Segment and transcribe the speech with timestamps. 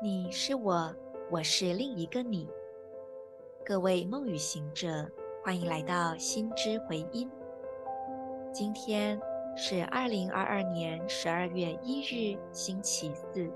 [0.00, 0.94] 你是我，
[1.28, 2.48] 我是另一个你。
[3.66, 5.04] 各位梦语行者，
[5.42, 7.28] 欢迎来到心之回音。
[8.52, 9.20] 今天
[9.56, 13.50] 是二零二二年十二月一日，星期四。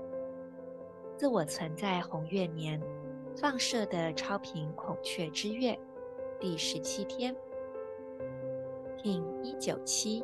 [1.15, 2.81] 自我存在红月年
[3.37, 5.79] 放射的超频孔雀之月
[6.41, 7.33] 第十七天
[9.01, 10.21] ，King 一九七，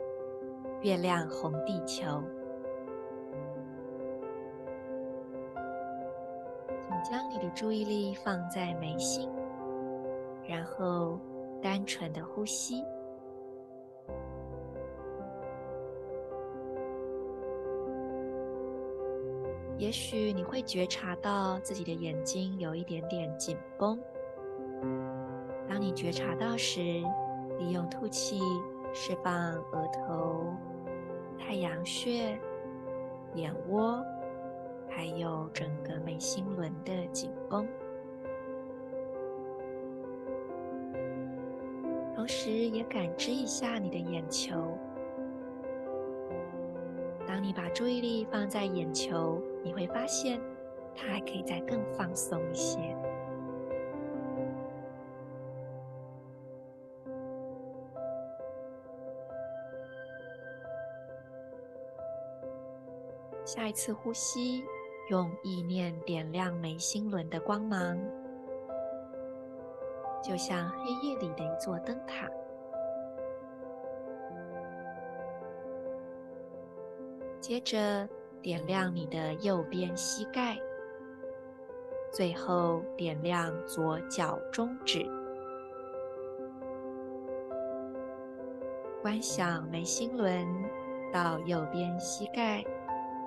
[0.82, 2.22] 月亮红地球。
[7.04, 9.30] 将你的注意力放在眉心，
[10.48, 11.20] 然后
[11.62, 12.84] 单纯的呼吸。
[19.78, 23.98] 也许你会觉察到自己的眼睛有一点点紧绷。
[25.70, 26.82] 当你觉察到时，
[27.58, 28.42] 利用吐气
[28.94, 29.34] 释放
[29.72, 30.54] 额头、
[31.38, 32.38] 太阳穴、
[33.36, 34.04] 眼窝。
[34.90, 37.68] 还有整个眉心轮的紧绷，
[42.16, 44.78] 同时也感知一下你的眼球。
[47.26, 50.42] 当你把注意力放在眼球，你会发现
[50.96, 52.98] 它还可以再更放松一些。
[63.46, 64.64] 下一次呼吸。
[65.10, 68.00] 用意念点亮眉心轮的光芒，
[70.24, 72.30] 就像黑夜里的一座灯塔。
[77.42, 78.08] 接着
[78.40, 80.56] 点亮你的右边膝盖，
[82.12, 85.04] 最后点亮左脚中指，
[89.02, 90.48] 观想眉心轮
[91.12, 92.64] 到右边膝盖。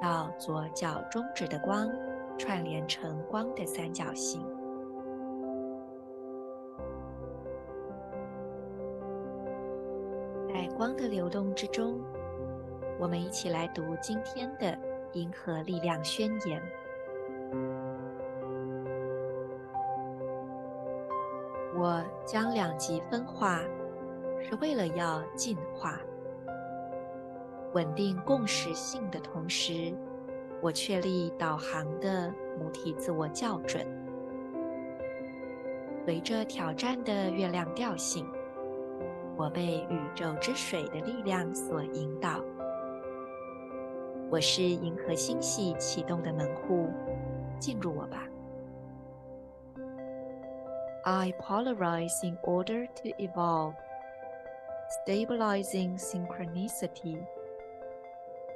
[0.03, 1.89] 到左脚中指的光
[2.37, 4.45] 串联成光的三角形，
[10.49, 12.01] 在光的流动之中，
[12.99, 14.77] 我们一起来读今天的
[15.13, 16.61] 银河力量宣言。
[21.77, 23.61] 我将两极分化，
[24.41, 26.01] 是为了要进化。
[27.75, 29.95] 稳定共识性的同时，
[30.61, 33.87] 我确立导航的母体自我校准。
[36.05, 38.27] 随着挑战的月亮调性，
[39.37, 42.41] 我被宇宙之水的力量所引导。
[44.31, 46.91] 我是银河星系启动的门户，
[47.59, 48.27] 进入我吧。
[51.05, 53.75] I polarize in order to evolve,
[55.05, 57.19] stabilizing synchronicity.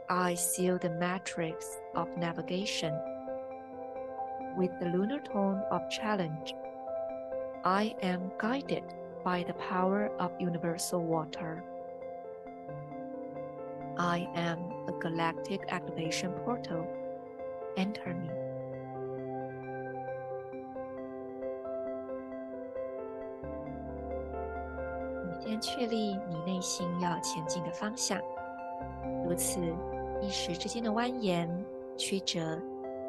[0.09, 2.93] I seal the matrix of navigation
[4.57, 6.53] with the lunar tone of challenge.
[7.63, 8.83] I am guided
[9.23, 11.63] by the power of universal water.
[13.97, 16.87] I am a galactic activation portal.
[17.77, 18.29] Enter me.
[25.23, 28.19] 你先确立你内心要前进的方向，
[29.23, 29.61] 如此。
[30.20, 31.48] 一时之间的蜿蜒
[31.96, 32.60] 曲折，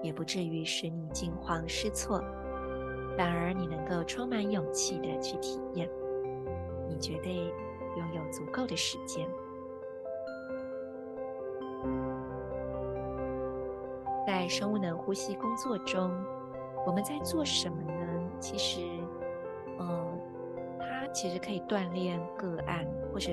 [0.04, 2.22] 也不至于使你惊慌失措，
[3.18, 5.90] 反而你能够充满勇气地去体验。
[6.88, 9.28] 你绝对拥有足够的时间。
[14.26, 16.12] 在生物能呼吸工作中，
[16.86, 18.30] 我们在做什么呢？
[18.40, 18.82] 其实，
[19.80, 20.20] 嗯，
[20.80, 23.32] 它其实可以锻炼个案，或者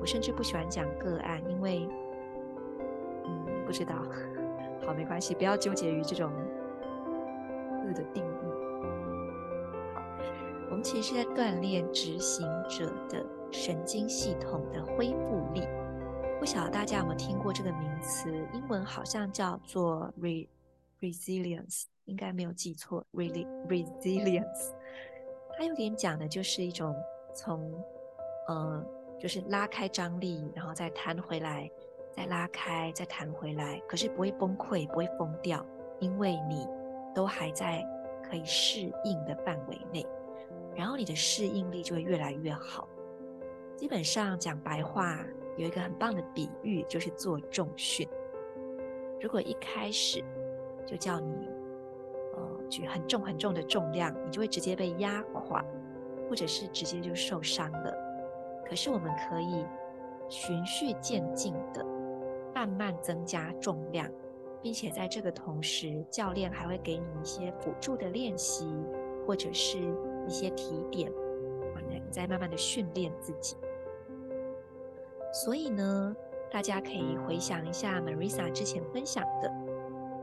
[0.00, 1.88] 我甚至不喜欢讲个案，因为。
[3.68, 3.94] 不知道，
[4.86, 6.32] 好，没关系，不要纠结于这种
[7.82, 8.28] 字的定义。
[10.70, 15.60] 我们其实是在锻炼执行者的神经系统的恢复力。
[16.40, 18.30] 不晓得大家有没有听过这个名词？
[18.54, 20.48] 英文好像叫做 re
[21.02, 24.72] resilience，应该没有记错，really resilience。
[25.58, 26.96] 它有点讲的就是一种
[27.34, 27.70] 从，
[28.48, 28.82] 呃，
[29.20, 31.70] 就是拉开张力，然后再弹回来。
[32.18, 35.64] 再拉开，再弹回来，可是不会崩溃，不会疯掉，
[36.00, 36.66] 因为你
[37.14, 37.86] 都还在
[38.28, 40.04] 可以适应的范围内，
[40.74, 42.88] 然后你的适应力就会越来越好。
[43.76, 45.24] 基本上讲白话，
[45.56, 48.08] 有一个很棒的比喻，就是做重训。
[49.20, 50.20] 如果一开始
[50.84, 51.48] 就叫你
[52.34, 55.64] 呃举很重很重的重量，你就会直接被压垮，
[56.28, 57.94] 或者是直接就受伤了。
[58.68, 59.64] 可是我们可以
[60.28, 61.86] 循序渐进的。
[62.58, 64.10] 慢慢增加重量，
[64.60, 68.66] 并且在这个同时，教练还会给你一些辅助的练习，
[69.24, 69.78] 或者是
[70.26, 71.08] 一些提点，
[71.88, 73.56] 你在慢慢的训练自己。
[75.32, 76.16] 所以呢，
[76.50, 79.52] 大家可以回想一下 Marisa 之前分享的，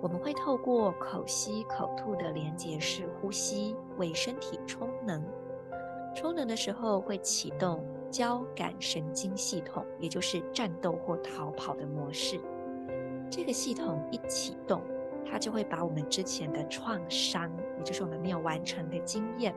[0.01, 5.23] 我们会透过口吸口吐的连结式呼吸为身体充能。
[6.13, 7.81] 充能的时候会启动
[8.11, 12.39] 交感神经系统，也就是战斗或逃跑的模式。
[13.29, 14.81] 这个系统一启动，
[15.29, 19.53] 它就会把我们之前的创伤，也就是我们没有完成的经验，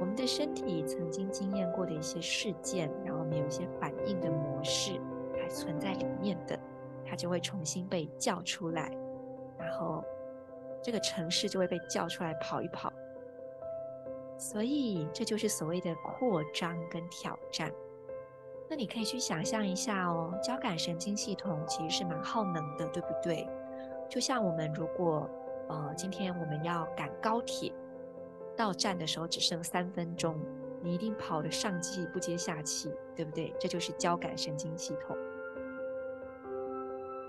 [0.00, 4.92] 我们的身体曾经经验过的一些事件，然后我们有一些反应的模式
[5.40, 6.58] 还存在里面的，
[7.04, 8.90] 它就会重新被叫出来，
[9.58, 10.02] 然后
[10.82, 12.92] 这个城市就会被叫出来跑一跑。
[14.36, 17.72] 所以这就是所谓的扩张跟挑战。
[18.68, 23.48] 那你可以去想象一下哦，交感神经系统其实是蛮耗能的，对不对？
[24.08, 25.28] 就像我们如果
[25.68, 27.72] 呃今天我们要赶高铁，
[28.56, 30.40] 到站的时候只剩三分钟，
[30.82, 33.54] 你一定跑得上气不接下气，对不对？
[33.60, 35.16] 这就是交感神经系统。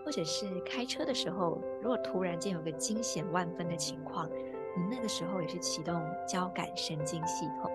[0.06, 4.30] 或者是开车的时候，如果突然间有个惊险万分的情况。
[4.76, 7.72] 你那个时候也是启动交感神经系统，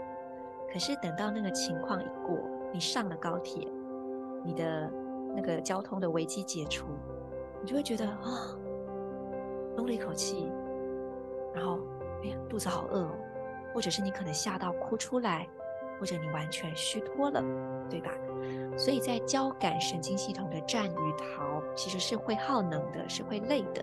[0.72, 2.38] 可是等到那个情况一过，
[2.72, 3.66] 你上了高铁，
[4.44, 4.90] 你的
[5.34, 6.86] 那个交通的危机解除，
[7.62, 8.54] 你就会觉得啊，
[9.76, 10.52] 松了一口气，
[11.54, 11.78] 然后
[12.22, 13.12] 哎呀，肚子好饿哦，
[13.74, 15.48] 或者是你可能吓到哭出来，
[15.98, 17.42] 或者你完全虚脱了，
[17.88, 18.10] 对吧？
[18.76, 23.82] 所以在交感神经系统的战与逃，其实是会耗能的，是会累的。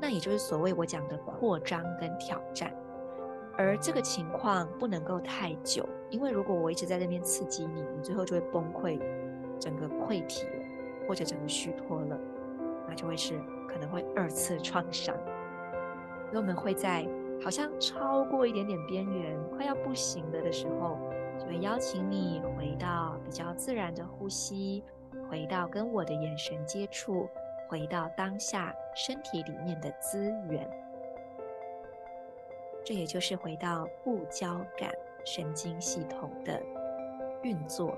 [0.00, 2.72] 那也就是所谓我讲的扩张跟挑战，
[3.56, 8.98] 而这个情况不能够太久，因为如果我一直在那边刺激你，你最后就会崩溃，
[9.58, 10.64] 整个溃体了，
[11.06, 12.18] 或者整个虚脱了，
[12.88, 13.38] 那就会是
[13.68, 15.14] 可能会二次创伤。
[16.30, 17.06] 所以我们会在
[17.42, 20.98] 好像超过一点点边缘，快要不行了的时候，
[21.38, 24.82] 就会邀请你回到比较自然的呼吸，
[25.28, 27.28] 回到跟我的眼神接触。
[27.70, 30.68] 回到当下身体里面的资源，
[32.84, 34.90] 这也就是回到副交感
[35.24, 36.60] 神经系统的
[37.44, 37.96] 运作。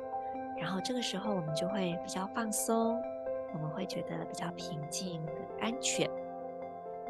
[0.59, 3.01] 然后这个时候我们就会比较放松，
[3.55, 5.27] 我们会觉得比较平静、
[5.59, 6.07] 安全。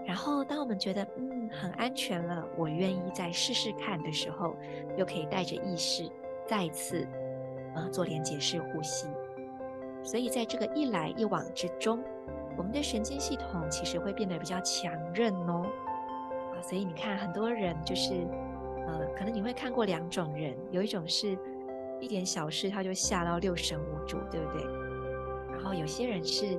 [0.06, 4.54] 然后当我们觉得嗯很安全了，我愿意再试试看的时候，
[4.96, 6.08] 又可以带着意识
[6.46, 7.04] 再次
[7.74, 9.08] 呃做连结式呼吸。
[10.04, 12.00] 所以在这个一来一往之中。
[12.56, 15.66] 我们的神经系统其实会变得比较强韧哦，
[16.52, 18.26] 啊，所以你看很多人就是，
[18.86, 21.36] 呃，可能你会看过两种人，有一种是
[22.00, 24.62] 一点小事他就吓到六神无主，对不对？
[25.50, 26.58] 然后有些人是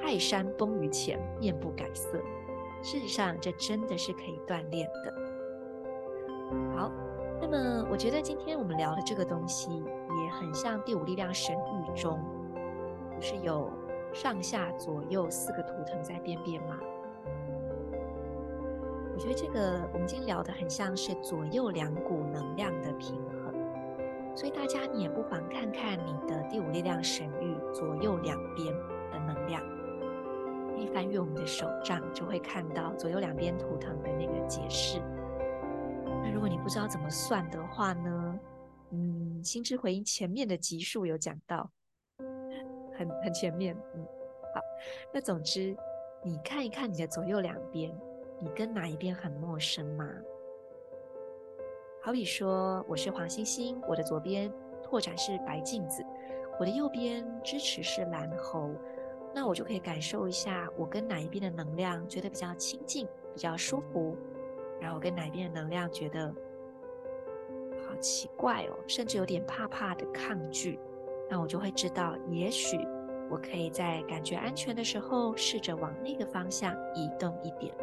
[0.00, 2.18] 泰山崩于前面不改色，
[2.82, 5.14] 事实上这真的是可以锻炼的。
[6.76, 6.92] 好，
[7.40, 12.20] 那么我觉得今天我们聊的这个东西也很像第五力量神域中，
[13.14, 13.68] 不是有。
[14.12, 16.78] 上下左右四个图腾在变变吗？
[19.12, 23.54] 我觉得这个我们今天聊的很像是左右两股能量的平衡，
[24.36, 28.74] 所以大家你也不妨看看你的第五力量神域左右两边
[29.10, 29.62] 的能量。
[30.76, 35.00] 一翻阅我们的手账，就会看到左右两边图腾的那个解释。
[36.22, 38.38] 那如果你不知道怎么算的话呢？
[38.90, 41.70] 嗯，心之回应前面的集数有讲到。
[42.98, 44.04] 很很前面，嗯，
[44.54, 44.60] 好，
[45.12, 45.76] 那总之，
[46.22, 47.94] 你看一看你的左右两边，
[48.40, 50.08] 你跟哪一边很陌生吗？
[52.00, 56.04] 好比说，我是黄星星，我的左边拓展是白镜子，
[56.58, 58.70] 我的右边支持是蓝猴，
[59.34, 64.16] 那我就可以感受一下，我跟哪一边的能量觉得比较亲近，比较舒服，
[64.80, 66.32] 然后跟哪一边的能量觉得
[67.86, 70.78] 好奇怪哦，甚至有点怕怕的抗拒。
[71.28, 72.78] 那我就会知道，也许
[73.30, 77.74] 我可以在感觉安全的时候，试着往那个方向移动一点。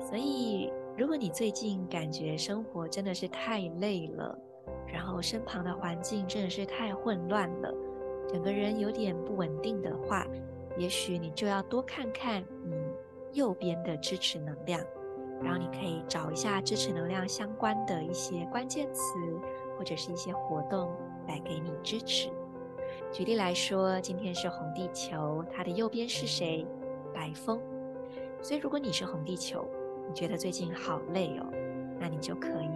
[0.00, 4.38] 所以，如果你最近感觉生活真的是太累了，
[4.86, 7.74] 然后身旁的环境真的是太混乱了，
[8.28, 10.26] 整个人有点不稳定的话，
[10.76, 12.76] 也许你就要多看看你
[13.32, 14.80] 右边的支持能量，
[15.40, 19.02] 然后你可以找一下支持能量相关的一些关键词。
[19.76, 20.90] 或者是一些活动
[21.26, 22.30] 来给你支持。
[23.12, 26.66] 举例来说，今天是红地球，它的右边是谁？
[27.12, 27.60] 白风。
[28.42, 29.66] 所以如果你是红地球，
[30.08, 31.46] 你觉得最近好累哦，
[31.98, 32.70] 那你就可以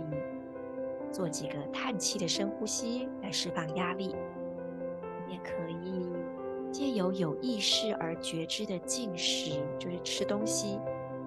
[1.12, 4.14] 做几个叹气的深呼吸来释放压力。
[5.26, 6.06] 你也可以
[6.72, 10.78] 借由有意识而觉知的进食，就是吃东西，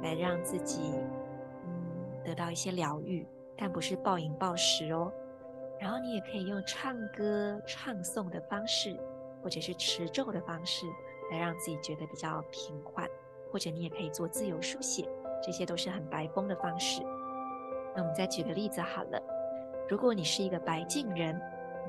[0.01, 0.81] 来让自己
[1.65, 5.11] 嗯得到一些疗愈，但不是暴饮暴食哦。
[5.81, 8.95] 然后你也可以用唱歌、唱诵的方式，
[9.41, 10.85] 或者是持咒的方式，
[11.31, 13.09] 来让自己觉得比较平缓。
[13.51, 15.05] 或者你也可以做自由书写，
[15.43, 17.01] 这些都是很白风的方式。
[17.93, 19.21] 那我们再举个例子好了，
[19.89, 21.35] 如果你是一个白镜人，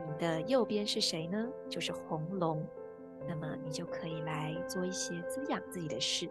[0.08, 1.48] 你的右边是谁呢？
[1.68, 2.66] 就是红龙。
[3.28, 6.28] 那么你就可以来做一些滋养自己的事，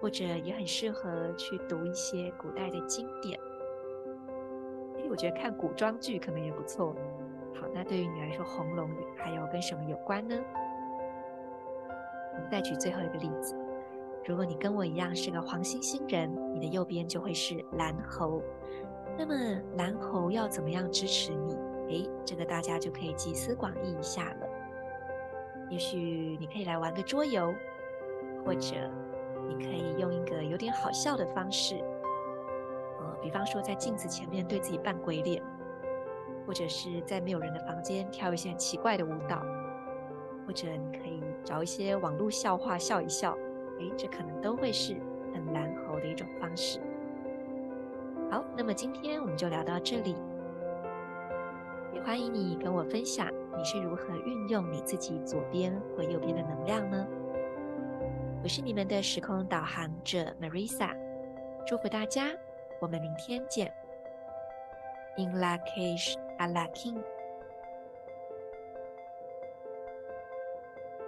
[0.00, 3.40] 或者也很适合去读一些古代的经典。
[5.12, 6.96] 我觉得看古装剧可能也不错。
[7.54, 10.34] 好，那对于你来说，红龙还有跟什么有关呢？
[12.32, 13.54] 我们再举最后一个例子，
[14.24, 18.42] 如果你跟我一样是个黄星星人，你的右边就会是蓝猴。
[19.18, 19.34] 那么
[19.76, 21.58] 蓝猴要怎么样支持你？
[21.88, 24.46] 诶，这个大家就可以集思广益一下了。
[25.68, 27.54] 也许你可以来玩个桌游，
[28.46, 28.90] 或者
[29.46, 31.74] 你可以用一个有点好笑的方式，
[33.22, 35.42] 比方说在镜子前面对自己扮鬼脸，
[36.46, 39.42] 或者是在没有人的房间跳一些奇怪的舞蹈，
[40.46, 43.32] 或者你可以找一些网络笑话笑一笑，
[43.78, 44.96] 诶，这可能都会是
[45.32, 46.80] 很蓝猴的一种方式。
[48.30, 50.16] 好，那么今天我们就聊到这里，
[51.94, 53.28] 也欢迎你跟我分享。
[53.56, 57.06] 你是如何运用你自己左边或右边的能量呢？
[58.42, 60.90] 我是你们的时空导航者 Marisa，
[61.66, 62.26] 祝福大家，
[62.82, 63.72] 我们明天见。
[65.16, 67.00] In Lak'ech Ala King